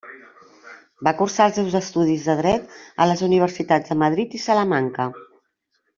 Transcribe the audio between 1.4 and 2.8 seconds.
els seus estudis de dret